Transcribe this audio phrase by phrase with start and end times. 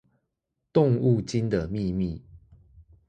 [0.03, 0.03] 動
[0.99, 2.23] 物精的祕密